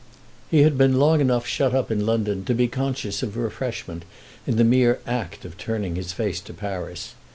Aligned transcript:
He 0.49 0.63
had 0.63 0.79
been 0.79 0.97
long 0.97 1.21
enough 1.21 1.45
shut 1.45 1.75
up 1.75 1.91
in 1.91 2.07
London 2.07 2.43
to 2.45 2.55
be 2.55 2.67
conscious 2.67 3.21
of 3.21 3.37
refreshment 3.37 4.03
in 4.47 4.55
the 4.55 4.63
mere 4.63 4.99
act 5.05 5.45
of 5.45 5.59
turning 5.59 5.95
his 5.95 6.11
face 6.11 6.39
to 6.39 6.55
Paris. 6.55 7.13